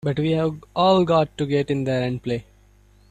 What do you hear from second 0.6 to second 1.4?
all got